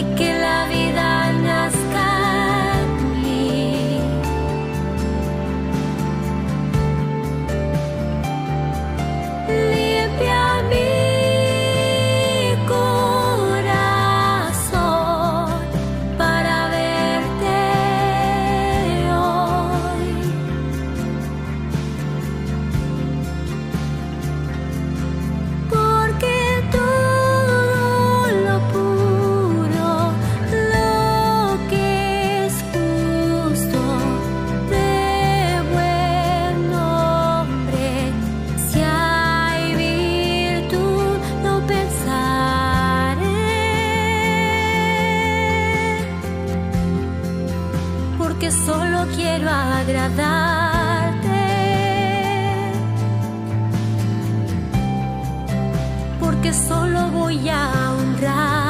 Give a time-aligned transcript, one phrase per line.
[0.00, 0.39] y que
[48.40, 51.28] porque solo quiero agradarte.
[56.18, 58.69] Porque solo voy a honrar.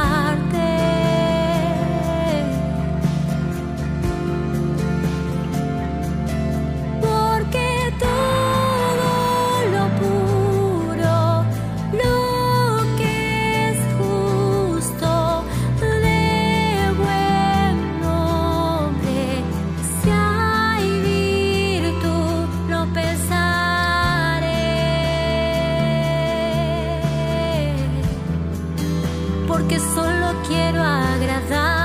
[29.61, 31.80] porque solo quiero agradar.